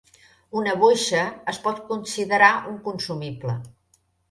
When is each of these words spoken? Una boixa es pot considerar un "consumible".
Una 0.61 0.71
boixa 0.83 1.25
es 1.53 1.59
pot 1.67 1.83
considerar 1.93 2.51
un 2.73 2.83
"consumible". 2.91 3.57